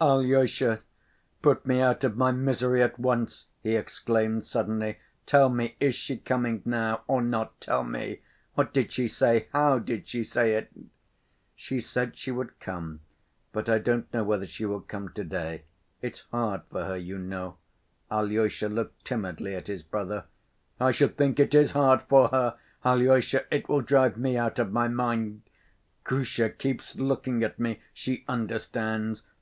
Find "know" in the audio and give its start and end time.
14.14-14.24, 17.18-17.58